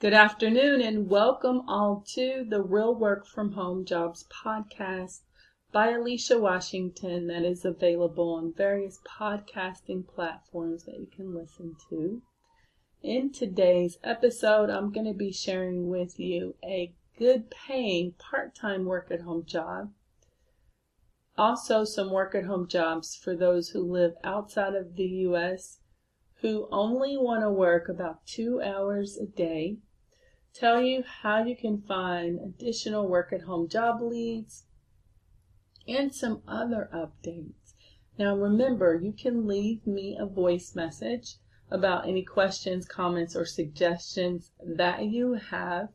Good 0.00 0.14
afternoon 0.14 0.80
and 0.80 1.10
welcome 1.10 1.68
all 1.68 2.02
to 2.14 2.46
the 2.48 2.62
Real 2.62 2.94
Work 2.94 3.26
from 3.26 3.52
Home 3.52 3.84
Jobs 3.84 4.24
podcast 4.32 5.20
by 5.72 5.90
Alicia 5.90 6.38
Washington 6.38 7.26
that 7.26 7.42
is 7.42 7.66
available 7.66 8.32
on 8.32 8.54
various 8.54 8.98
podcasting 9.06 10.08
platforms 10.08 10.84
that 10.84 10.98
you 10.98 11.06
can 11.14 11.34
listen 11.34 11.76
to. 11.90 12.22
In 13.02 13.30
today's 13.30 13.98
episode, 14.02 14.70
I'm 14.70 14.90
going 14.90 15.04
to 15.04 15.12
be 15.12 15.32
sharing 15.32 15.90
with 15.90 16.18
you 16.18 16.54
a 16.64 16.94
good 17.18 17.50
paying 17.50 18.12
part 18.12 18.54
time 18.54 18.86
work 18.86 19.10
at 19.10 19.20
home 19.20 19.44
job. 19.44 19.92
Also, 21.36 21.84
some 21.84 22.10
work 22.10 22.34
at 22.34 22.46
home 22.46 22.66
jobs 22.66 23.14
for 23.14 23.36
those 23.36 23.68
who 23.68 23.82
live 23.82 24.14
outside 24.24 24.74
of 24.74 24.96
the 24.96 25.08
U.S. 25.28 25.80
who 26.36 26.68
only 26.72 27.18
want 27.18 27.42
to 27.42 27.50
work 27.50 27.90
about 27.90 28.26
two 28.26 28.62
hours 28.62 29.18
a 29.18 29.26
day 29.26 29.76
tell 30.52 30.80
you 30.80 31.02
how 31.22 31.44
you 31.44 31.56
can 31.56 31.82
find 31.82 32.38
additional 32.40 33.08
work 33.08 33.32
at 33.32 33.42
home 33.42 33.68
job 33.68 34.00
leads, 34.00 34.64
and 35.86 36.14
some 36.14 36.42
other 36.46 36.88
updates. 36.92 37.74
Now, 38.18 38.36
remember, 38.36 39.00
you 39.02 39.12
can 39.12 39.46
leave 39.46 39.86
me 39.86 40.16
a 40.18 40.26
voice 40.26 40.74
message 40.74 41.36
about 41.70 42.06
any 42.06 42.22
questions, 42.22 42.84
comments, 42.84 43.34
or 43.34 43.44
suggestions 43.44 44.50
that 44.62 45.04
you 45.04 45.34
have 45.34 45.88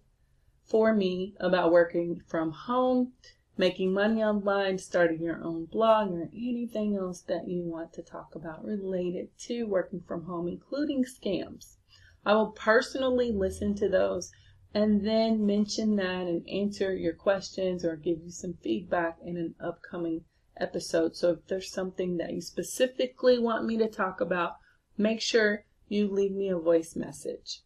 for 0.63 0.94
me 0.94 1.35
about 1.39 1.72
working 1.72 2.22
from 2.27 2.51
home, 2.51 3.13
making 3.57 3.94
money 3.94 4.23
online, 4.23 4.77
starting 4.77 5.22
your 5.22 5.44
own 5.44 5.66
blog, 5.66 6.11
or 6.11 6.29
anything 6.33 6.95
else 6.95 7.22
that 7.22 7.47
you 7.47 7.63
want 7.63 7.94
to 7.94 8.01
talk 8.01 8.33
about 8.35 8.66
related 8.66 9.29
to 9.38 9.66
working 9.66 10.01
from 10.01 10.23
home, 10.23 10.47
including 10.47 11.03
scams. 11.05 11.77
I 12.25 12.33
will 12.33 12.51
personally 12.51 13.31
listen 13.31 13.75
to 13.75 13.88
those 13.88 14.31
and 14.75 15.07
then 15.07 15.45
mention 15.45 15.95
that 15.95 16.27
and 16.27 16.45
answer 16.49 16.93
your 16.93 17.13
questions 17.13 17.85
or 17.85 17.95
give 17.95 18.17
you 18.21 18.29
some 18.29 18.55
feedback 18.61 19.17
in 19.23 19.37
an 19.37 19.55
upcoming 19.57 20.25
episode. 20.59 21.15
So 21.15 21.31
if 21.31 21.47
there's 21.47 21.71
something 21.71 22.17
that 22.17 22.33
you 22.33 22.41
specifically 22.41 23.39
want 23.39 23.65
me 23.65 23.77
to 23.77 23.87
talk 23.87 24.19
about, 24.19 24.57
make 24.97 25.21
sure 25.21 25.63
you 25.87 26.09
leave 26.09 26.33
me 26.33 26.49
a 26.49 26.57
voice 26.57 26.93
message. 26.93 27.61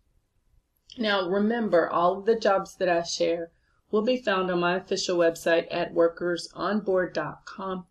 Now 0.99 1.27
remember, 1.27 1.89
all 1.89 2.19
of 2.19 2.25
the 2.27 2.39
jobs 2.39 2.75
that 2.75 2.89
I 2.89 3.01
share 3.01 3.49
will 3.89 4.03
be 4.03 4.21
found 4.21 4.51
on 4.51 4.59
my 4.59 4.75
official 4.75 5.17
website 5.17 5.66
at 5.71 5.95
workersonboard.com 5.95 7.88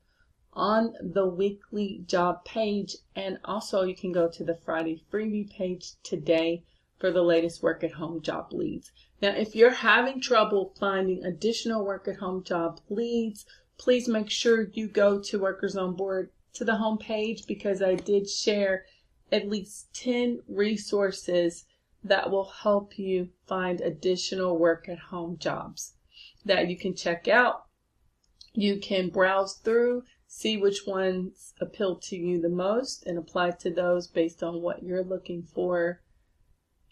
on 0.53 0.93
the 1.03 1.27
weekly 1.27 2.05
job 2.07 2.45
page 2.45 2.95
and 3.17 3.39
also 3.45 3.83
you 3.83 3.97
can 3.97 4.13
go 4.13 4.29
to 4.29 4.45
the 4.45 4.55
Friday 4.65 5.03
freebie 5.13 5.51
page 5.51 5.95
today 6.05 6.63
for 6.99 7.11
the 7.11 7.23
latest 7.23 7.63
work 7.63 7.85
at 7.85 7.93
home 7.93 8.21
job 8.21 8.53
leads. 8.53 8.91
Now, 9.23 9.31
if 9.31 9.55
you're 9.55 9.71
having 9.71 10.21
trouble 10.21 10.75
finding 10.79 11.25
additional 11.25 11.85
work 11.85 12.09
at 12.09 12.17
home 12.17 12.43
job 12.43 12.81
leads, 12.89 13.47
please 13.79 14.09
make 14.09 14.31
sure 14.31 14.69
you 14.73 14.89
go 14.89 15.21
to 15.21 15.39
Workers 15.39 15.77
on 15.77 15.95
Board 15.95 16.31
to 16.55 16.65
the 16.65 16.77
home 16.77 16.99
page 16.99 17.47
because 17.47 17.81
I 17.81 17.95
did 17.95 18.29
share 18.29 18.85
at 19.31 19.49
least 19.49 19.93
10 19.95 20.41
resources 20.49 21.65
that 22.03 22.31
will 22.31 22.51
help 22.63 22.99
you 22.99 23.29
find 23.47 23.81
additional 23.81 24.59
work 24.59 24.89
at 24.89 24.99
home 24.99 25.37
jobs 25.39 25.95
that 26.45 26.69
you 26.69 26.77
can 26.77 26.95
check 26.95 27.29
out. 27.29 27.65
You 28.55 28.79
can 28.79 29.11
browse 29.11 29.55
through, 29.55 30.05
see 30.27 30.57
which 30.57 30.87
ones 30.87 31.55
appeal 31.61 31.97
to 31.97 32.17
you 32.17 32.41
the 32.41 32.49
most, 32.49 33.07
and 33.07 33.19
apply 33.19 33.53
to 33.61 33.71
those 33.71 34.09
based 34.09 34.43
on 34.43 34.63
what 34.63 34.83
you're 34.83 35.05
looking 35.05 35.43
for 35.43 36.01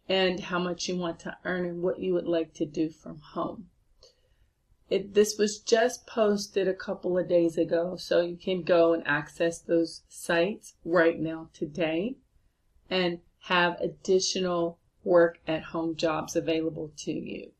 and 0.08 0.40
how 0.40 0.58
much 0.58 0.88
you 0.88 0.96
want 0.96 1.18
to 1.20 1.36
earn 1.44 1.64
and 1.66 1.82
what 1.82 1.98
you 1.98 2.14
would 2.14 2.26
like 2.26 2.54
to 2.54 2.64
do 2.64 2.90
from 2.90 3.18
home. 3.18 3.68
It, 4.88 5.14
this 5.14 5.36
was 5.36 5.58
just 5.58 6.06
posted 6.06 6.68
a 6.68 6.74
couple 6.74 7.18
of 7.18 7.28
days 7.28 7.58
ago, 7.58 7.96
so 7.96 8.20
you 8.20 8.36
can 8.36 8.62
go 8.62 8.92
and 8.92 9.04
access 9.06 9.58
those 9.58 10.02
sites 10.08 10.74
right 10.84 11.18
now 11.18 11.48
today 11.52 12.16
and 12.88 13.18
have 13.40 13.80
additional 13.80 14.78
work 15.02 15.40
at 15.46 15.62
home 15.64 15.96
jobs 15.96 16.36
available 16.36 16.92
to 16.98 17.12
you. 17.12 17.50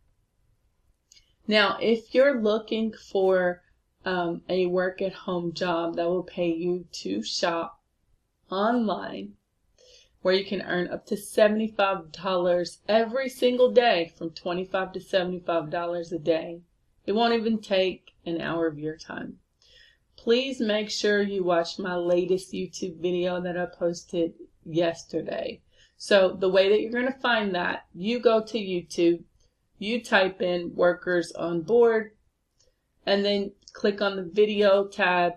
Now, 1.48 1.78
if 1.80 2.14
you're 2.14 2.40
looking 2.40 2.92
for 2.92 3.62
um, 4.04 4.42
a 4.48 4.66
work 4.66 5.02
at 5.02 5.12
home 5.12 5.52
job 5.52 5.96
that 5.96 6.08
will 6.08 6.22
pay 6.22 6.52
you 6.52 6.86
to 6.92 7.22
shop 7.22 7.80
online 8.50 9.32
where 10.26 10.34
you 10.34 10.44
can 10.44 10.62
earn 10.62 10.88
up 10.88 11.06
to 11.06 11.14
$75 11.14 12.78
every 12.88 13.28
single 13.28 13.70
day 13.70 14.12
from 14.18 14.30
25 14.30 14.94
to 14.94 14.98
$75 14.98 16.12
a 16.12 16.18
day. 16.18 16.62
It 17.06 17.12
won't 17.12 17.34
even 17.34 17.60
take 17.60 18.10
an 18.24 18.40
hour 18.40 18.66
of 18.66 18.76
your 18.76 18.96
time. 18.96 19.38
Please 20.16 20.58
make 20.58 20.90
sure 20.90 21.22
you 21.22 21.44
watch 21.44 21.78
my 21.78 21.94
latest 21.94 22.52
YouTube 22.52 23.00
video 23.00 23.40
that 23.40 23.56
I 23.56 23.66
posted 23.66 24.32
yesterday. 24.64 25.60
So 25.96 26.36
the 26.36 26.48
way 26.48 26.70
that 26.70 26.80
you're 26.80 26.90
going 26.90 27.06
to 27.06 27.20
find 27.20 27.54
that, 27.54 27.84
you 27.94 28.18
go 28.18 28.42
to 28.42 28.58
YouTube, 28.58 29.22
you 29.78 30.02
type 30.02 30.42
in 30.42 30.74
workers 30.74 31.30
on 31.38 31.62
board, 31.62 32.16
and 33.06 33.24
then 33.24 33.52
click 33.74 34.02
on 34.02 34.16
the 34.16 34.24
video 34.24 34.88
tab 34.88 35.34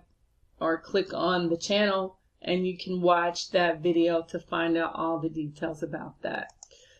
or 0.58 0.80
click 0.80 1.14
on 1.14 1.48
the 1.48 1.56
channel 1.56 2.18
and 2.42 2.66
you 2.66 2.76
can 2.76 3.00
watch 3.00 3.50
that 3.50 3.80
video 3.80 4.22
to 4.22 4.38
find 4.38 4.76
out 4.76 4.94
all 4.94 5.18
the 5.18 5.28
details 5.28 5.82
about 5.82 6.20
that. 6.22 6.52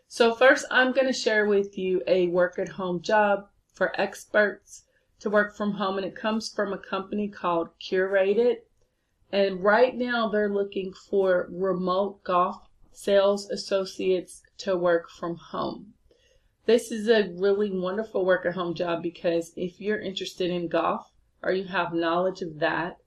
So 0.09 0.35
first 0.35 0.67
I'm 0.71 0.93
going 0.93 1.07
to 1.07 1.13
share 1.13 1.47
with 1.47 1.79
you 1.79 2.03
a 2.07 2.27
work 2.29 2.59
at 2.59 2.69
home 2.69 3.01
job 3.01 3.49
for 3.73 3.99
experts 4.01 4.85
to 5.21 5.31
work 5.31 5.57
from 5.57 5.73
home 5.73 5.97
and 5.97 6.07
it 6.07 6.17
comes 6.17 6.53
from 6.53 6.73
a 6.73 6.79
company 6.79 7.29
called 7.29 7.69
Curated. 7.81 8.57
And 9.33 9.63
right 9.63 9.97
now 9.97 10.29
they're 10.29 10.53
looking 10.53 10.93
for 10.93 11.49
remote 11.51 12.25
golf 12.25 12.69
sales 12.93 13.49
associates 13.49 14.43
to 14.59 14.77
work 14.77 15.09
from 15.09 15.37
home. 15.37 15.95
This 16.67 16.91
is 16.91 17.09
a 17.09 17.33
really 17.37 17.71
wonderful 17.71 18.25
work 18.25 18.45
at 18.45 18.55
home 18.55 18.75
job 18.75 19.03
because 19.03 19.53
if 19.57 19.81
you're 19.81 20.01
interested 20.01 20.51
in 20.51 20.69
golf 20.69 21.11
or 21.43 21.53
you 21.53 21.65
have 21.65 21.95
knowledge 21.95 22.43
of 22.43 22.59
that, 22.59 22.99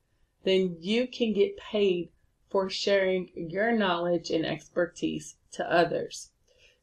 then 0.44 0.78
you 0.80 1.08
can 1.08 1.34
get 1.34 1.58
paid 1.58 2.10
for 2.54 2.70
sharing 2.70 3.32
your 3.36 3.72
knowledge 3.72 4.30
and 4.30 4.46
expertise 4.46 5.38
to 5.52 5.66
others. 5.74 6.30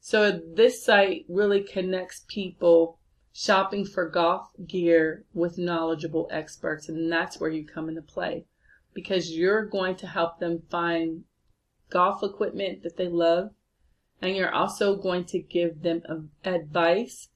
So 0.01 0.33
this 0.33 0.85
site 0.85 1.27
really 1.29 1.63
connects 1.63 2.25
people 2.27 2.99
shopping 3.33 3.85
for 3.85 4.09
golf 4.09 4.51
gear 4.67 5.25
with 5.33 5.59
knowledgeable 5.59 6.29
experts 6.33 6.89
and 6.89 7.11
that's 7.11 7.39
where 7.39 7.51
you 7.51 7.65
come 7.65 7.89
into 7.89 8.03
play 8.03 8.45
because 8.93 9.31
you're 9.31 9.65
going 9.65 9.95
to 9.95 10.09
help 10.09 10.41
them 10.41 10.61
find 10.69 11.23
golf 11.89 12.25
equipment 12.25 12.83
that 12.83 12.97
they 12.97 13.07
love 13.07 13.51
and 14.21 14.35
you're 14.35 14.53
also 14.53 14.97
going 14.97 15.25
to 15.25 15.39
give 15.39 15.83
them 15.83 16.31
advice, 16.45 17.29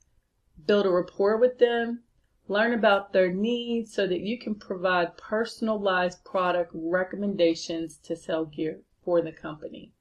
build 0.67 0.87
a 0.87 0.91
rapport 0.91 1.37
with 1.37 1.61
them, 1.61 2.03
Learn 2.46 2.75
about 2.75 3.12
their 3.12 3.32
needs 3.32 3.94
so 3.94 4.06
that 4.06 4.20
you 4.20 4.38
can 4.38 4.55
provide 4.55 5.17
personalized 5.17 6.25
product 6.25 6.70
recommendations 6.75 7.96
to 8.05 8.14
sell 8.14 8.44
gear 8.44 8.81
for 9.05 9.23
the 9.23 9.32
company. 9.32 9.93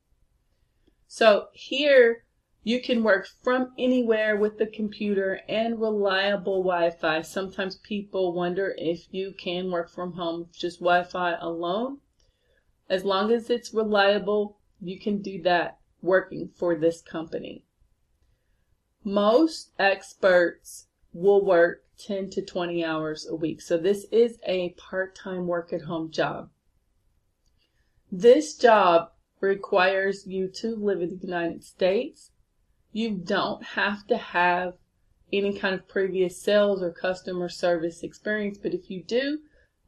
So 1.07 1.47
here 1.53 2.25
you 2.63 2.81
can 2.81 3.03
work 3.03 3.27
from 3.43 3.73
anywhere 3.77 4.35
with 4.35 4.57
the 4.57 4.65
computer 4.65 5.41
and 5.47 5.79
reliable 5.79 6.63
Wi-Fi. 6.63 7.21
Sometimes 7.21 7.75
people 7.77 8.33
wonder 8.33 8.73
if 8.77 9.07
you 9.11 9.33
can 9.37 9.69
work 9.71 9.89
from 9.89 10.13
home 10.13 10.47
just 10.53 10.79
Wi-Fi 10.79 11.35
alone. 11.39 11.99
As 12.89 13.03
long 13.03 13.31
as 13.31 13.49
it's 13.49 13.73
reliable, 13.73 14.57
you 14.81 14.99
can 14.99 15.21
do 15.21 15.41
that 15.43 15.77
working 16.01 16.49
for 16.55 16.75
this 16.75 17.01
company. 17.01 17.65
Most 19.03 19.71
experts 19.77 20.87
will 21.13 21.43
work 21.43 21.82
10 21.97 22.29
to 22.31 22.41
20 22.41 22.83
hours 22.83 23.27
a 23.27 23.35
week. 23.35 23.61
So 23.61 23.77
this 23.77 24.05
is 24.11 24.37
a 24.45 24.69
part-time 24.71 25.47
work 25.47 25.71
at 25.73 25.81
home 25.81 26.11
job. 26.11 26.49
This 28.11 28.55
job 28.55 29.11
requires 29.39 30.27
you 30.27 30.47
to 30.47 30.75
live 30.75 31.01
in 31.01 31.09
the 31.09 31.27
United 31.27 31.63
States. 31.63 32.31
You 32.91 33.11
don't 33.11 33.63
have 33.63 34.05
to 34.07 34.17
have 34.17 34.73
any 35.31 35.57
kind 35.57 35.73
of 35.73 35.87
previous 35.87 36.41
sales 36.41 36.81
or 36.81 36.91
customer 36.91 37.49
service 37.49 38.03
experience, 38.03 38.57
but 38.57 38.73
if 38.73 38.89
you 38.89 39.03
do, 39.03 39.39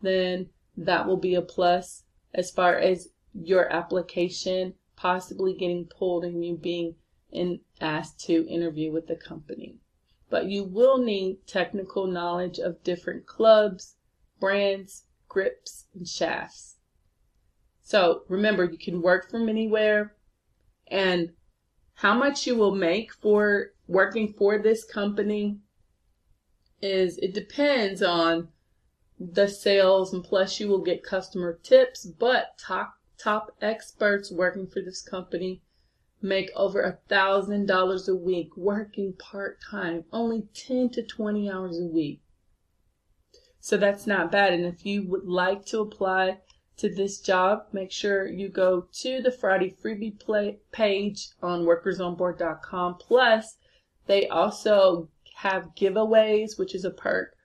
then 0.01 0.49
that 0.75 1.07
will 1.07 1.17
be 1.17 1.35
a 1.35 1.41
plus 1.41 2.03
as 2.33 2.51
far 2.51 2.77
as 2.77 3.09
your 3.33 3.71
application 3.71 4.73
possibly 4.95 5.53
getting 5.53 5.85
pulled 5.85 6.23
and 6.23 6.43
you 6.43 6.55
being 6.57 6.95
in, 7.31 7.59
asked 7.81 8.19
to 8.21 8.47
interview 8.47 8.91
with 8.91 9.07
the 9.07 9.15
company. 9.15 9.75
But 10.29 10.47
you 10.47 10.63
will 10.63 10.97
need 10.97 11.45
technical 11.47 12.07
knowledge 12.07 12.59
of 12.59 12.83
different 12.83 13.25
clubs, 13.25 13.95
brands, 14.39 15.05
grips, 15.27 15.85
and 15.93 16.07
shafts. 16.07 16.77
So 17.81 18.23
remember, 18.27 18.63
you 18.63 18.77
can 18.77 19.01
work 19.01 19.29
from 19.29 19.47
anywhere 19.47 20.15
and 20.87 21.31
how 21.95 22.13
much 22.13 22.45
you 22.45 22.55
will 22.55 22.75
make 22.75 23.13
for 23.13 23.71
working 23.87 24.33
for 24.33 24.57
this 24.57 24.83
company 24.83 25.59
is 26.81 27.17
it 27.19 27.33
depends 27.33 28.01
on 28.01 28.49
the 29.19 29.47
sales 29.47 30.13
and 30.13 30.23
plus 30.23 30.59
you 30.59 30.67
will 30.67 30.83
get 30.83 31.03
customer 31.03 31.59
tips 31.63 32.05
but 32.05 32.57
top 32.59 32.95
top 33.17 33.55
experts 33.61 34.31
working 34.31 34.67
for 34.67 34.81
this 34.81 35.01
company 35.01 35.61
make 36.25 36.49
over 36.55 36.81
a 36.81 36.97
thousand 37.07 37.65
dollars 37.65 38.07
a 38.07 38.15
week 38.15 38.55
working 38.57 39.13
part-time 39.13 40.03
only 40.11 40.47
10 40.53 40.89
to 40.89 41.03
20 41.03 41.49
hours 41.49 41.79
a 41.79 41.85
week 41.85 42.21
so 43.59 43.77
that's 43.77 44.05
not 44.05 44.31
bad 44.31 44.53
and 44.53 44.65
if 44.65 44.85
you 44.85 45.07
would 45.07 45.25
like 45.25 45.65
to 45.65 45.79
apply 45.79 46.37
to 46.77 46.93
this 46.93 47.19
job, 47.19 47.67
make 47.71 47.91
sure 47.91 48.27
you 48.27 48.49
go 48.49 48.87
to 48.91 49.21
the 49.21 49.31
Friday 49.31 49.75
freebie 49.81 50.19
play 50.19 50.59
page 50.71 51.29
on 51.41 51.63
workersonboard.com. 51.63 52.95
Plus, 52.95 53.57
they 54.07 54.27
also 54.27 55.09
have 55.37 55.75
giveaways, 55.75 56.57
which 56.57 56.75
is 56.75 56.85
a 56.85 56.91
perk 56.91 57.35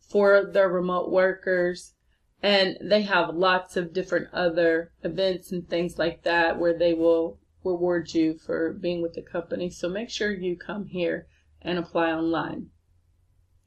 for 0.00 0.44
the 0.52 0.68
remote 0.68 1.10
workers. 1.10 1.94
And 2.40 2.78
they 2.80 3.02
have 3.02 3.34
lots 3.34 3.76
of 3.76 3.92
different 3.92 4.32
other 4.32 4.92
events 5.02 5.50
and 5.50 5.68
things 5.68 5.98
like 5.98 6.22
that 6.22 6.58
where 6.58 6.76
they 6.76 6.94
will 6.94 7.40
reward 7.64 8.12
you 8.14 8.38
for 8.38 8.72
being 8.72 9.02
with 9.02 9.14
the 9.14 9.22
company. 9.22 9.70
So 9.70 9.88
make 9.88 10.10
sure 10.10 10.30
you 10.30 10.56
come 10.56 10.86
here 10.86 11.26
and 11.62 11.78
apply 11.78 12.12
online. 12.12 12.70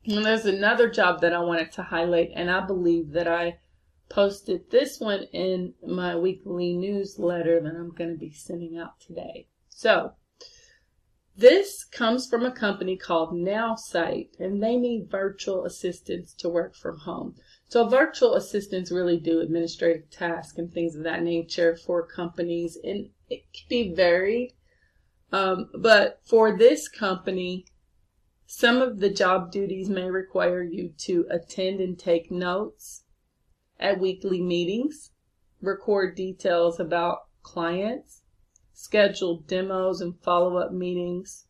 And 0.05 0.25
there's 0.25 0.45
another 0.45 0.89
job 0.89 1.21
that 1.21 1.33
I 1.33 1.39
wanted 1.39 1.71
to 1.73 1.83
highlight, 1.83 2.31
and 2.33 2.49
I 2.49 2.65
believe 2.65 3.11
that 3.11 3.27
I 3.27 3.59
posted 4.09 4.71
this 4.71 4.99
one 4.99 5.23
in 5.31 5.73
my 5.85 6.15
weekly 6.15 6.73
newsletter 6.73 7.61
that 7.61 7.75
I'm 7.75 7.91
going 7.91 8.09
to 8.09 8.17
be 8.17 8.31
sending 8.31 8.77
out 8.77 8.99
today. 8.99 9.47
So, 9.69 10.13
this 11.37 11.85
comes 11.85 12.27
from 12.27 12.45
a 12.45 12.51
company 12.51 12.97
called 12.97 13.31
NowSite, 13.31 14.37
and 14.39 14.61
they 14.61 14.75
need 14.75 15.09
virtual 15.09 15.65
assistants 15.65 16.33
to 16.33 16.49
work 16.49 16.75
from 16.75 16.99
home. 16.99 17.35
So, 17.69 17.87
virtual 17.87 18.35
assistants 18.35 18.91
really 18.91 19.17
do 19.17 19.39
administrative 19.39 20.09
tasks 20.09 20.57
and 20.57 20.73
things 20.73 20.95
of 20.95 21.03
that 21.03 21.23
nature 21.23 21.77
for 21.77 22.05
companies, 22.05 22.77
and 22.83 23.11
it 23.31 23.45
can 23.53 23.65
be 23.69 23.93
varied. 23.95 24.53
Um, 25.31 25.69
but 25.73 26.19
for 26.25 26.57
this 26.57 26.89
company, 26.89 27.65
some 28.45 28.81
of 28.81 28.99
the 28.99 29.09
job 29.09 29.49
duties 29.49 29.89
may 29.89 30.09
require 30.09 30.61
you 30.61 30.89
to 31.05 31.25
attend 31.29 31.79
and 31.79 31.97
take 31.97 32.29
notes 32.29 33.03
at 33.79 34.01
weekly 34.01 34.41
meetings, 34.41 35.11
record 35.61 36.15
details 36.15 36.79
about 36.79 37.19
clients, 37.41 38.23
schedule 38.73 39.37
demos 39.47 40.01
and 40.01 40.19
follow 40.21 40.57
up 40.57 40.73
meetings, 40.73 41.45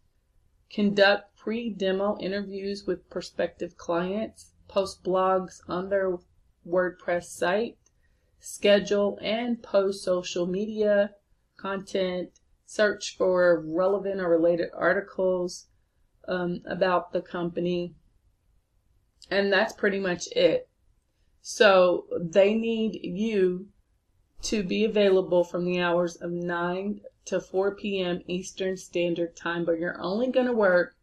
conduct 0.69 1.36
pre 1.36 1.72
demo 1.72 2.18
interviews 2.19 2.86
with 2.86 3.10
prospective 3.10 3.75
clients, 3.78 4.51
post 4.68 5.04
blogs 5.04 5.62
on 5.68 5.89
their 5.89 6.18
WordPress 6.68 7.24
site, 7.24 7.78
schedule 8.39 9.18
and 9.24 9.63
post 9.63 10.04
social 10.04 10.45
media 10.45 11.16
content, 11.61 12.29
search 12.65 13.17
for 13.17 13.63
relevant 13.65 14.19
or 14.19 14.29
related 14.29 14.69
articles 14.73 15.67
um, 16.27 16.61
about 16.65 17.11
the 17.11 17.21
company. 17.21 17.93
And 19.29 19.51
that's 19.51 19.73
pretty 19.73 19.99
much 19.99 20.27
it. 20.35 20.69
So 21.41 22.05
they 22.19 22.53
need 22.53 22.99
you 23.03 23.67
to 24.43 24.63
be 24.63 24.85
available 24.85 25.43
from 25.43 25.65
the 25.65 25.79
hours 25.79 26.15
of 26.15 26.31
9 26.31 27.01
to 27.25 27.39
4 27.39 27.75
p.m. 27.75 28.21
Eastern 28.27 28.77
Standard 28.77 29.35
Time, 29.35 29.65
but 29.65 29.79
you're 29.79 30.01
only 30.01 30.31
going 30.31 30.47
to 30.47 30.53
work 30.53 30.95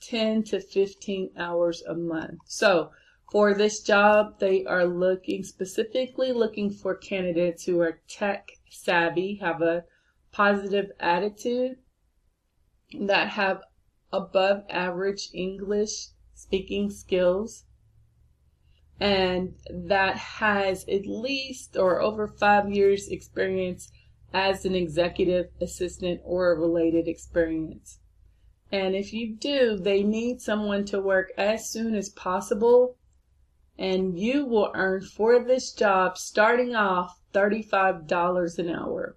10 0.00 0.44
to 0.44 0.60
15 0.60 1.30
hours 1.36 1.82
a 1.82 1.94
month. 1.94 2.38
So 2.44 2.90
for 3.30 3.52
this 3.54 3.80
job, 3.80 4.38
they 4.38 4.64
are 4.64 4.86
looking 4.86 5.42
specifically 5.42 6.32
looking 6.32 6.70
for 6.70 6.94
candidates 6.94 7.64
who 7.64 7.80
are 7.80 8.00
tech 8.08 8.48
savvy, 8.70 9.36
have 9.36 9.60
a 9.60 9.84
positive 10.32 10.90
attitude, 10.98 11.76
that 13.00 13.28
have 13.28 13.62
above 14.12 14.64
average 14.70 15.28
English 15.34 16.08
speaking 16.34 16.90
skills, 16.90 17.64
and 19.00 19.54
that 19.70 20.16
has 20.16 20.84
at 20.88 21.06
least 21.06 21.76
or 21.76 22.00
over 22.00 22.26
five 22.26 22.70
years 22.70 23.08
experience 23.08 23.90
as 24.32 24.64
an 24.64 24.74
executive 24.74 25.46
assistant 25.60 26.20
or 26.24 26.52
a 26.52 26.58
related 26.58 27.08
experience. 27.08 27.98
And 28.70 28.94
if 28.94 29.12
you 29.12 29.34
do, 29.34 29.78
they 29.78 30.02
need 30.02 30.42
someone 30.42 30.84
to 30.86 31.00
work 31.00 31.30
as 31.38 31.70
soon 31.70 31.94
as 31.94 32.10
possible. 32.10 32.97
And 33.78 34.18
you 34.18 34.44
will 34.44 34.72
earn 34.74 35.02
for 35.02 35.42
this 35.42 35.72
job 35.72 36.18
starting 36.18 36.74
off 36.74 37.20
$35 37.32 38.58
an 38.58 38.70
hour. 38.70 39.16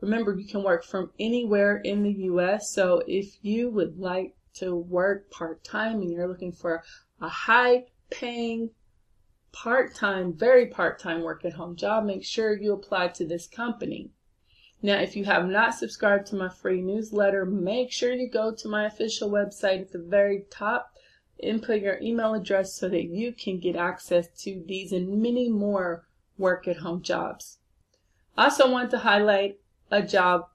Remember, 0.00 0.38
you 0.38 0.46
can 0.46 0.62
work 0.62 0.84
from 0.84 1.10
anywhere 1.18 1.78
in 1.78 2.02
the 2.02 2.12
U.S. 2.12 2.72
So 2.72 3.02
if 3.06 3.36
you 3.42 3.70
would 3.70 3.98
like 3.98 4.34
to 4.54 4.74
work 4.74 5.30
part 5.30 5.64
time 5.64 6.00
and 6.00 6.10
you're 6.10 6.28
looking 6.28 6.52
for 6.52 6.82
a 7.20 7.28
high 7.28 7.84
paying 8.10 8.70
part 9.52 9.94
time, 9.94 10.32
very 10.32 10.66
part 10.66 10.98
time 10.98 11.22
work 11.22 11.44
at 11.44 11.54
home 11.54 11.76
job, 11.76 12.04
make 12.04 12.24
sure 12.24 12.56
you 12.56 12.72
apply 12.72 13.08
to 13.08 13.26
this 13.26 13.46
company. 13.46 14.10
Now, 14.82 14.98
if 15.00 15.14
you 15.14 15.24
have 15.24 15.46
not 15.46 15.74
subscribed 15.74 16.26
to 16.28 16.36
my 16.36 16.48
free 16.48 16.80
newsletter, 16.80 17.44
make 17.44 17.92
sure 17.92 18.12
you 18.12 18.30
go 18.30 18.54
to 18.54 18.68
my 18.68 18.86
official 18.86 19.30
website 19.30 19.82
at 19.82 19.92
the 19.92 19.98
very 19.98 20.44
top, 20.50 20.94
input 21.46 21.80
your 21.80 21.98
email 22.00 22.34
address 22.34 22.74
so 22.74 22.88
that 22.88 23.04
you 23.04 23.32
can 23.32 23.58
get 23.58 23.76
access 23.76 24.28
to 24.42 24.62
these 24.66 24.92
and 24.92 25.22
many 25.22 25.48
more 25.48 26.06
work 26.38 26.66
at 26.68 26.78
home 26.78 27.02
jobs. 27.02 27.58
I 28.36 28.44
also 28.44 28.70
want 28.70 28.90
to 28.90 28.98
highlight 28.98 29.58
a 29.90 30.02
job 30.02 30.46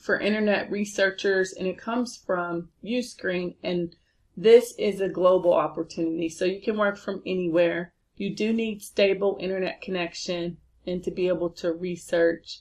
for 0.00 0.18
internet 0.18 0.70
researchers, 0.70 1.52
and 1.52 1.66
it 1.66 1.76
comes 1.76 2.16
from 2.16 2.70
Uscreen 2.82 3.56
and 3.62 3.94
this 4.36 4.74
is 4.78 5.00
a 5.00 5.08
global 5.08 5.52
opportunity, 5.52 6.28
so 6.30 6.46
you 6.46 6.62
can 6.62 6.78
work 6.78 6.96
from 6.96 7.20
anywhere. 7.26 7.92
You 8.16 8.34
do 8.34 8.52
need 8.52 8.80
stable 8.80 9.36
internet 9.40 9.82
connection 9.82 10.56
and 10.86 11.04
to 11.04 11.10
be 11.10 11.28
able 11.28 11.50
to 11.50 11.72
research 11.72 12.60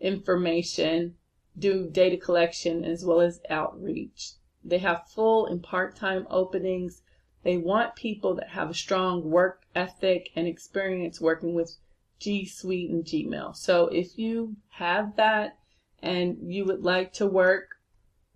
information, 0.00 1.16
do 1.58 1.88
data 1.88 2.18
collection 2.18 2.84
as 2.84 3.04
well 3.04 3.22
as 3.22 3.40
outreach. 3.48 4.32
They 4.64 4.78
have 4.78 5.08
full 5.08 5.46
and 5.46 5.62
part-time 5.62 6.26
openings. 6.30 7.02
They 7.42 7.58
want 7.58 7.96
people 7.96 8.34
that 8.36 8.48
have 8.50 8.70
a 8.70 8.74
strong 8.74 9.30
work 9.30 9.62
ethic 9.74 10.30
and 10.34 10.46
experience 10.46 11.20
working 11.20 11.54
with 11.54 11.76
G 12.18 12.46
Suite 12.46 12.90
and 12.90 13.04
Gmail. 13.04 13.54
So 13.54 13.88
if 13.88 14.18
you 14.18 14.56
have 14.70 15.16
that 15.16 15.58
and 16.02 16.38
you 16.42 16.64
would 16.64 16.82
like 16.82 17.12
to 17.14 17.26
work 17.26 17.76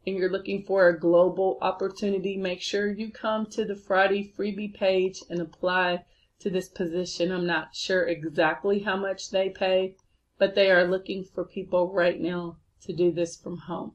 and 0.06 0.16
you're 0.16 0.30
looking 0.30 0.62
for 0.62 0.88
a 0.88 0.99
global 0.99 1.58
opportunity, 1.62 2.37
make 2.37 2.61
sure 2.61 2.90
you 2.90 3.11
come 3.11 3.47
to 3.47 3.64
the 3.64 3.76
Friday 3.76 4.32
freebie 4.37 4.75
page 4.75 5.23
and 5.30 5.40
apply 5.40 6.04
to 6.40 6.50
this 6.50 6.68
position. 6.68 7.32
I'm 7.32 7.47
not 7.47 7.75
sure 7.75 8.06
exactly 8.06 8.80
how 8.80 8.97
much 8.97 9.30
they 9.30 9.49
pay, 9.49 9.97
but 10.38 10.54
they 10.54 10.70
are 10.70 10.87
looking 10.87 11.25
for 11.25 11.44
people 11.44 11.92
right 11.92 12.20
now 12.20 12.56
to 12.82 12.92
do 12.92 13.11
this 13.11 13.37
from 13.37 13.58
home. 13.58 13.92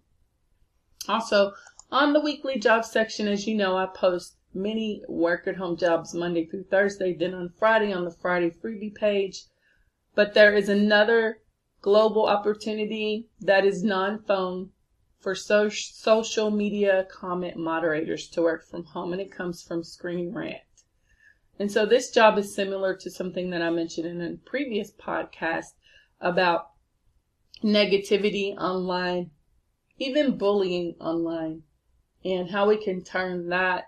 Also, 1.07 1.53
on 1.93 2.11
the 2.11 2.19
weekly 2.19 2.57
job 2.57 2.83
section, 2.83 3.27
as 3.27 3.45
you 3.45 3.53
know, 3.53 3.77
I 3.77 3.85
post 3.85 4.35
many 4.51 5.03
work 5.07 5.45
at 5.45 5.57
home 5.57 5.77
jobs 5.77 6.15
Monday 6.15 6.47
through 6.47 6.63
Thursday, 6.63 7.13
then 7.13 7.35
on 7.35 7.49
Friday 7.49 7.93
on 7.93 8.03
the 8.03 8.09
Friday 8.11 8.49
freebie 8.49 8.95
page. 8.95 9.43
But 10.15 10.33
there 10.33 10.55
is 10.55 10.69
another 10.69 11.37
global 11.81 12.25
opportunity 12.25 13.29
that 13.41 13.63
is 13.63 13.83
non 13.83 14.23
phone 14.23 14.71
for 15.19 15.35
so- 15.35 15.69
social 15.69 16.49
media 16.49 17.05
comment 17.11 17.57
moderators 17.57 18.27
to 18.29 18.41
work 18.41 18.65
from 18.65 18.85
home, 18.85 19.13
and 19.13 19.21
it 19.21 19.31
comes 19.31 19.61
from 19.61 19.83
Screen 19.83 20.33
Rant. 20.33 20.61
And 21.59 21.71
so 21.71 21.85
this 21.85 22.09
job 22.09 22.39
is 22.39 22.55
similar 22.55 22.95
to 22.95 23.11
something 23.11 23.51
that 23.51 23.61
I 23.61 23.69
mentioned 23.69 24.07
in 24.07 24.19
a 24.19 24.37
previous 24.49 24.91
podcast 24.91 25.73
about 26.19 26.71
negativity 27.63 28.57
online 28.57 29.29
even 29.99 30.37
bullying 30.37 30.95
online 30.99 31.61
and 32.25 32.49
how 32.49 32.67
we 32.67 32.83
can 32.83 33.03
turn 33.03 33.49
that 33.49 33.85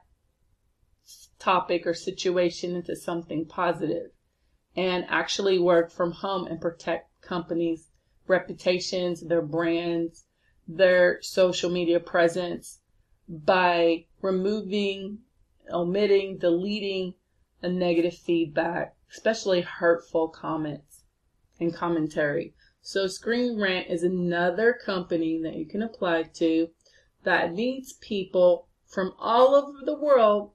topic 1.40 1.86
or 1.86 1.94
situation 1.94 2.76
into 2.76 2.96
something 2.96 3.46
positive 3.46 4.12
and 4.76 5.06
actually 5.10 5.60
work 5.60 5.92
from 5.92 6.12
home 6.12 6.48
and 6.48 6.60
protect 6.60 7.10
companies' 7.22 7.90
reputations, 8.28 9.22
their 9.22 9.42
brands, 9.42 10.26
their 10.68 11.20
social 11.22 11.70
media 11.70 12.00
presence 12.00 12.80
by 13.28 14.06
removing, 14.22 15.20
omitting, 15.72 16.38
deleting 16.38 17.14
a 17.62 17.70
negative 17.70 18.16
feedback, 18.16 18.96
especially 19.12 19.62
hurtful 19.62 20.28
comments 20.28 21.04
and 21.60 21.74
commentary. 21.74 22.54
So 22.82 23.08
Screen 23.08 23.60
Rant 23.60 23.88
is 23.90 24.04
another 24.04 24.74
company 24.74 25.40
that 25.44 25.56
you 25.56 25.66
can 25.66 25.82
apply 25.82 26.24
to 26.36 26.70
that 27.26 27.54
needs 27.54 27.94
people 27.94 28.68
from 28.88 29.14
all 29.20 29.54
over 29.56 29.84
the 29.84 29.98
world 29.98 30.52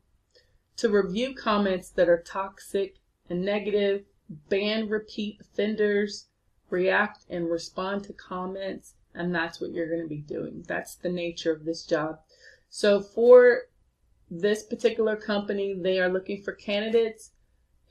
to 0.77 0.89
review 0.89 1.35
comments 1.35 1.91
that 1.91 2.09
are 2.09 2.23
toxic 2.23 2.97
and 3.29 3.45
negative, 3.45 4.05
ban 4.49 4.89
repeat 4.89 5.39
offenders, 5.41 6.29
react 6.71 7.25
and 7.29 7.51
respond 7.51 8.05
to 8.05 8.13
comments, 8.13 8.95
and 9.15 9.35
that's 9.35 9.61
what 9.61 9.73
you're 9.73 9.89
going 9.89 10.03
to 10.03 10.09
be 10.09 10.23
doing. 10.23 10.65
That's 10.67 10.95
the 10.95 11.11
nature 11.11 11.53
of 11.53 11.65
this 11.65 11.85
job. 11.85 12.21
So 12.71 13.03
for 13.03 13.63
this 14.31 14.63
particular 14.63 15.17
company, 15.17 15.75
they 15.75 15.99
are 15.99 16.09
looking 16.09 16.43
for 16.43 16.53
candidates 16.53 17.33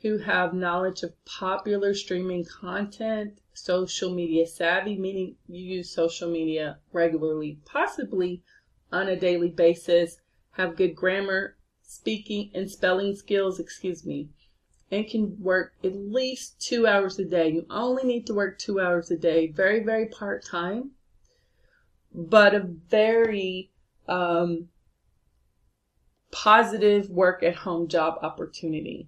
who 0.01 0.17
have 0.17 0.53
knowledge 0.53 1.03
of 1.03 1.13
popular 1.25 1.93
streaming 1.93 2.45
content, 2.45 3.39
social 3.53 4.13
media 4.13 4.47
savvy, 4.47 4.97
meaning 4.97 5.35
you 5.47 5.61
use 5.61 5.93
social 5.93 6.31
media 6.31 6.77
regularly, 6.93 7.59
possibly 7.65 8.41
on 8.91 9.07
a 9.07 9.15
daily 9.15 9.49
basis, 9.49 10.19
have 10.51 10.75
good 10.75 10.95
grammar, 10.95 11.55
speaking, 11.81 12.51
and 12.53 12.69
spelling 12.69 13.15
skills, 13.15 13.59
excuse 13.59 14.05
me, 14.05 14.29
and 14.91 15.07
can 15.07 15.37
work 15.41 15.73
at 15.83 15.95
least 15.95 16.59
two 16.59 16.87
hours 16.87 17.19
a 17.19 17.25
day. 17.25 17.49
You 17.49 17.65
only 17.69 18.03
need 18.03 18.25
to 18.27 18.33
work 18.33 18.57
two 18.57 18.79
hours 18.79 19.11
a 19.11 19.17
day, 19.17 19.47
very, 19.47 19.83
very 19.83 20.07
part 20.07 20.43
time, 20.43 20.91
but 22.13 22.53
a 22.55 22.59
very 22.59 23.71
um, 24.07 24.69
positive 26.31 27.09
work 27.09 27.43
at 27.43 27.55
home 27.55 27.87
job 27.87 28.19
opportunity. 28.21 29.07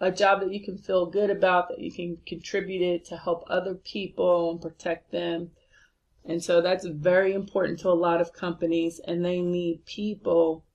A 0.00 0.12
job 0.12 0.40
that 0.40 0.52
you 0.52 0.62
can 0.62 0.78
feel 0.78 1.06
good 1.06 1.30
about, 1.30 1.68
that 1.68 1.80
you 1.80 1.90
can 1.90 2.18
contribute 2.24 2.82
it 2.82 3.04
to 3.06 3.16
help 3.16 3.44
other 3.48 3.74
people 3.74 4.52
and 4.52 4.60
protect 4.60 5.10
them 5.10 5.50
and 6.28 6.44
so 6.44 6.60
that's 6.60 6.84
very 6.84 7.32
important 7.32 7.80
to 7.80 7.88
a 7.88 7.96
lot 7.98 8.20
of 8.20 8.34
companies, 8.34 9.00
and 9.04 9.24
they 9.24 9.40
need 9.40 9.86
people, 9.86 10.66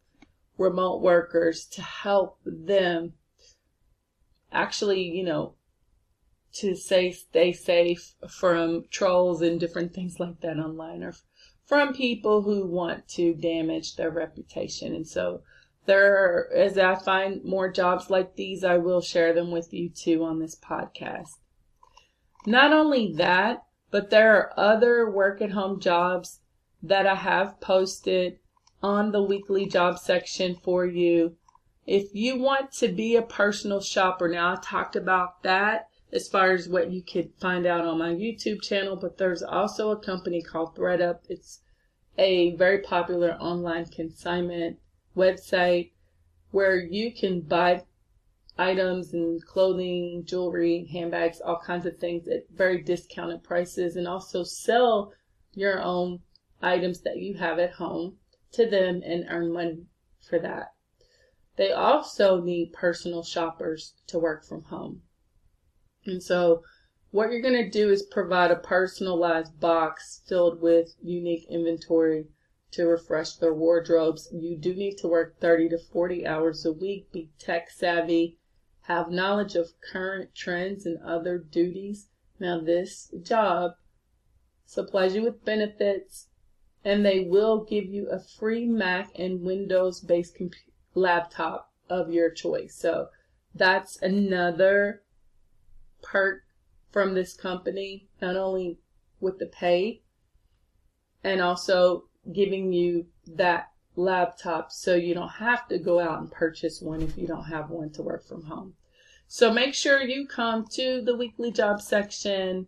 remote 0.57 1.01
workers, 1.01 1.65
to 1.67 1.81
help 1.83 2.39
them 2.43 3.13
actually, 4.51 5.03
you 5.03 5.24
know, 5.24 5.53
to 6.53 6.75
say 6.75 7.12
stay 7.12 7.53
safe 7.53 8.15
from 8.27 8.86
trolls 8.89 9.41
and 9.41 9.60
different 9.60 9.93
things 9.93 10.19
like 10.19 10.41
that 10.41 10.57
online 10.57 11.03
or 11.03 11.13
from 11.65 11.93
people 11.93 12.41
who 12.41 12.67
want 12.67 13.07
to 13.07 13.33
damage 13.33 13.95
their 13.95 14.12
reputation. 14.12 14.93
And 14.93 15.07
so 15.07 15.41
there 15.86 16.15
are, 16.15 16.50
as 16.53 16.77
I 16.77 16.95
find 16.95 17.43
more 17.43 17.72
jobs 17.72 18.10
like 18.10 18.36
these, 18.36 18.63
I 18.63 18.77
will 18.77 19.01
share 19.01 19.33
them 19.33 19.51
with 19.51 19.74
you 19.74 19.89
too 19.89 20.24
on 20.24 20.39
this 20.39 20.55
podcast. 20.55 21.29
Not 22.45 22.74
only 22.74 23.13
that, 23.17 23.63
but 23.93 24.09
there 24.09 24.35
are 24.35 24.53
other 24.57 25.07
work 25.07 25.39
at 25.39 25.51
home 25.51 25.79
jobs 25.79 26.39
that 26.81 27.05
I 27.05 27.13
have 27.13 27.62
posted 27.62 28.39
on 28.81 29.12
the 29.12 29.21
weekly 29.21 29.67
job 29.67 30.00
section 30.00 30.55
for 30.55 30.83
you. 30.83 31.35
If 31.85 32.07
you 32.12 32.39
want 32.39 32.71
to 32.79 32.88
be 32.88 33.15
a 33.15 33.21
personal 33.21 33.81
shopper, 33.81 34.27
now 34.27 34.53
I 34.53 34.57
talked 34.63 34.95
about 34.95 35.43
that 35.43 35.89
as 36.12 36.27
far 36.27 36.53
as 36.53 36.67
what 36.67 36.91
you 36.91 37.03
could 37.03 37.33
find 37.39 37.67
out 37.67 37.85
on 37.85 38.00
my 38.00 38.09
YouTube 38.09 38.63
channel, 38.63 38.95
but 38.95 39.19
there's 39.19 39.43
also 39.43 39.91
a 39.91 40.03
company 40.03 40.41
called 40.41 40.75
ThredUp. 40.75 41.19
It's 41.29 41.59
a 42.17 42.55
very 42.55 42.79
popular 42.79 43.33
online 43.33 43.85
consignment 43.85 44.79
website 45.15 45.91
where 46.50 46.77
you 46.77 47.13
can 47.13 47.41
buy 47.41 47.83
items 48.57 49.13
and 49.13 49.43
clothing, 49.45 50.24
jewelry, 50.25 50.88
handbags, 50.91 51.41
all 51.41 51.60
kinds 51.60 51.86
of 51.86 51.98
things 51.98 52.27
at 52.27 52.45
very 52.51 52.81
discounted 52.81 53.43
prices, 53.43 53.95
and 53.95 54.07
also 54.07 54.43
sell 54.43 55.12
your 55.53 55.81
own 55.81 56.19
items 56.62 57.01
that 57.01 57.17
you 57.17 57.36
have 57.36 57.60
at 57.60 57.74
home 57.74 58.17
to 58.51 58.69
them 58.69 59.01
and 59.03 59.25
earn 59.29 59.51
money 59.51 59.86
for 60.22 60.39
that. 60.39 60.74
They 61.55 61.72
also 61.72 62.41
need 62.41 62.74
personal 62.74 63.24
shoppers 63.24 63.95
to 64.07 64.19
work 64.19 64.45
from 64.45 64.63
home. 64.63 65.01
And 66.05 66.22
so, 66.22 66.63
what 67.12 67.31
you're 67.31 67.41
going 67.41 67.63
to 67.63 67.69
do 67.69 67.91
is 67.91 68.03
provide 68.03 68.50
a 68.50 68.55
personalized 68.55 69.60
box 69.60 70.22
filled 70.27 70.62
with 70.62 70.95
unique 71.01 71.45
inventory 71.50 72.27
to 72.72 72.88
refresh 72.88 73.36
their 73.36 73.53
wardrobes. 73.53 74.29
You 74.31 74.57
do 74.57 74.74
need 74.74 74.98
to 74.98 75.07
work 75.07 75.39
30 75.39 75.69
to 75.69 75.77
40 75.77 76.25
hours 76.25 76.65
a 76.65 76.74
week, 76.74 77.12
be 77.12 77.29
tech 77.38 77.69
savvy, 77.69 78.39
have 78.83 79.09
knowledge 79.09 79.55
of 79.55 79.79
current 79.79 80.35
trends 80.35 80.85
and 80.85 81.01
other 81.01 81.37
duties. 81.37 82.07
Now, 82.39 82.59
this 82.59 83.13
job 83.21 83.73
supplies 84.65 85.15
you 85.15 85.23
with 85.23 85.45
benefits, 85.45 86.27
and 86.83 87.05
they 87.05 87.21
will 87.21 87.63
give 87.63 87.85
you 87.85 88.09
a 88.09 88.19
free 88.19 88.65
Mac 88.65 89.11
and 89.15 89.41
Windows 89.41 90.01
based 90.01 90.37
comp- 90.37 90.55
laptop 90.95 91.71
of 91.89 92.11
your 92.11 92.29
choice. 92.29 92.75
So, 92.75 93.07
that's 93.55 94.01
another 94.01 95.03
perk 96.01 96.43
from 96.91 97.13
this 97.13 97.33
company, 97.33 98.07
not 98.21 98.35
only 98.35 98.79
with 99.19 99.39
the 99.39 99.45
pay, 99.45 100.01
and 101.23 101.41
also 101.41 102.05
giving 102.31 102.73
you 102.73 103.05
that 103.25 103.73
laptop 103.95 104.71
so 104.71 104.95
you 104.95 105.13
don't 105.13 105.29
have 105.29 105.67
to 105.67 105.77
go 105.77 106.00
out 106.00 106.19
and 106.19 106.31
purchase 106.31 106.81
one 106.81 107.01
if 107.01 107.17
you 107.17 107.27
don't 107.27 107.45
have 107.45 107.69
one 107.69 107.89
to 107.91 108.01
work 108.01 108.25
from 108.25 108.43
home. 108.43 108.73
So 109.27 109.51
make 109.51 109.73
sure 109.73 110.01
you 110.01 110.27
come 110.27 110.65
to 110.73 111.01
the 111.01 111.15
weekly 111.15 111.51
job 111.51 111.81
section 111.81 112.67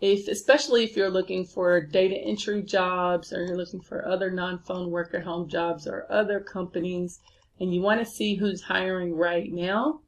if 0.00 0.28
especially 0.28 0.84
if 0.84 0.96
you're 0.96 1.10
looking 1.10 1.44
for 1.44 1.80
data 1.80 2.16
entry 2.16 2.62
jobs 2.62 3.32
or 3.32 3.44
you're 3.44 3.56
looking 3.56 3.80
for 3.80 4.06
other 4.06 4.30
non-phone 4.30 4.90
work 4.90 5.12
at 5.12 5.24
home 5.24 5.48
jobs 5.48 5.88
or 5.88 6.06
other 6.08 6.38
companies 6.38 7.18
and 7.58 7.74
you 7.74 7.80
want 7.80 7.98
to 7.98 8.06
see 8.06 8.36
who's 8.36 8.62
hiring 8.62 9.16
right 9.16 9.52
now, 9.52 10.00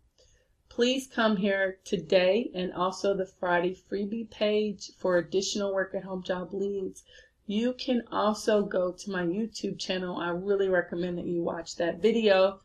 please 0.68 1.08
come 1.08 1.36
here 1.36 1.78
today 1.84 2.50
and 2.54 2.72
also 2.72 3.16
the 3.16 3.26
Friday 3.26 3.76
freebie 3.90 4.30
page 4.30 4.92
for 4.96 5.16
additional 5.16 5.74
work 5.74 5.92
at 5.94 6.04
home 6.04 6.22
job 6.22 6.52
leads. 6.52 7.02
You 7.50 7.72
can 7.72 8.04
also 8.12 8.62
go 8.62 8.92
to 8.92 9.10
my 9.10 9.24
YouTube 9.24 9.76
channel. 9.76 10.18
I 10.18 10.28
really 10.28 10.68
recommend 10.68 11.18
that 11.18 11.26
you 11.26 11.42
watch 11.42 11.74
that 11.78 12.00
video 12.00 12.60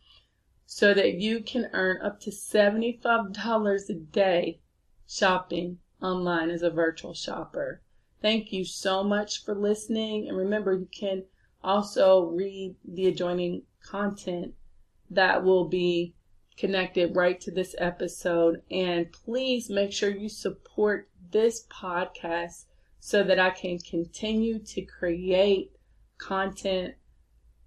so 0.68 0.94
that 0.94 1.16
you 1.16 1.42
can 1.42 1.72
earn 1.74 2.04
up 2.04 2.20
to 2.20 2.30
$75 2.30 3.90
a 3.90 3.94
day 3.96 4.60
shopping 5.08 5.80
online 6.04 6.52
as 6.52 6.62
a 6.62 6.70
virtual 6.70 7.16
shopper. 7.16 7.82
Thank 8.22 8.54
you 8.54 8.64
so 8.64 9.04
much 9.04 9.44
for 9.44 9.56
listening. 9.56 10.30
And 10.30 10.38
remember, 10.38 10.74
you 10.74 10.88
can 10.92 11.24
also 11.64 12.26
read 12.26 12.76
the 12.88 13.08
adjoining 13.08 13.64
content 13.82 14.54
that 15.10 15.44
will 15.44 15.68
be 15.68 16.14
connected 16.58 17.16
right 17.16 17.42
to 17.42 17.50
this 17.50 17.74
episode. 17.80 18.62
And 18.70 19.12
please 19.12 19.68
make 19.68 19.92
sure 19.92 20.12
you 20.12 20.30
support 20.30 21.10
this 21.32 21.66
podcast 21.72 22.66
so 23.06 23.22
that 23.22 23.38
I 23.38 23.52
can 23.52 23.78
continue 23.78 24.58
to 24.58 24.82
create 24.82 25.72
content 26.18 26.96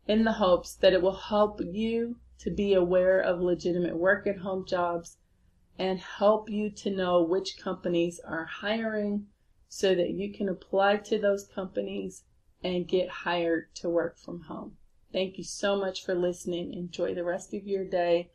in 0.04 0.24
the 0.24 0.32
hopes 0.32 0.74
that 0.74 0.92
it 0.92 1.00
will 1.00 1.14
help 1.14 1.60
you 1.60 2.16
to 2.40 2.50
be 2.50 2.74
aware 2.74 3.20
of 3.20 3.40
legitimate 3.40 3.96
work 3.96 4.26
at 4.26 4.38
home 4.38 4.66
jobs 4.66 5.16
and 5.78 6.00
help 6.00 6.50
you 6.50 6.70
to 6.70 6.90
know 6.90 7.22
which 7.22 7.56
companies 7.56 8.18
are 8.18 8.46
hiring 8.46 9.28
so 9.68 9.94
that 9.94 10.10
you 10.10 10.32
can 10.32 10.48
apply 10.48 10.96
to 10.96 11.20
those 11.20 11.46
companies 11.46 12.24
and 12.64 12.88
get 12.88 13.08
hired 13.08 13.72
to 13.76 13.88
work 13.88 14.18
from 14.18 14.40
home. 14.40 14.76
Thank 15.12 15.38
you 15.38 15.44
so 15.44 15.76
much 15.76 16.04
for 16.04 16.16
listening. 16.16 16.74
Enjoy 16.74 17.14
the 17.14 17.22
rest 17.22 17.54
of 17.54 17.64
your 17.64 17.84
day. 17.84 18.32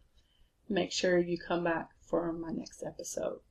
Make 0.69 0.93
sure 0.93 1.17
you 1.17 1.37
come 1.37 1.65
back 1.65 1.89
for 1.99 2.31
my 2.31 2.51
next 2.51 2.81
episode. 2.81 3.41